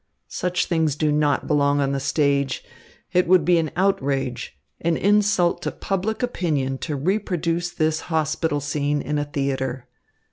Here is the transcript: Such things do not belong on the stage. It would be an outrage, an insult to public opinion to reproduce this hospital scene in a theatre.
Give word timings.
Such 0.33 0.65
things 0.65 0.95
do 0.95 1.11
not 1.11 1.45
belong 1.45 1.79
on 1.79 1.91
the 1.91 1.99
stage. 1.99 2.63
It 3.13 3.27
would 3.27 3.45
be 3.45 3.59
an 3.59 3.69
outrage, 3.75 4.57
an 4.79 4.97
insult 4.97 5.61
to 5.61 5.71
public 5.71 6.23
opinion 6.23 6.79
to 6.79 6.95
reproduce 6.95 7.69
this 7.69 7.99
hospital 8.09 8.61
scene 8.61 9.03
in 9.03 9.19
a 9.19 9.25
theatre. 9.25 9.85